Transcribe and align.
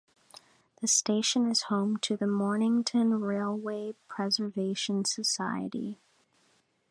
The 0.77 0.87
station 0.87 1.47
is 1.51 1.61
home 1.69 1.97
to 1.97 2.17
the 2.17 2.25
Mornington 2.25 3.19
Railway 3.21 3.93
Preservation 4.07 5.05
Society. 5.05 5.99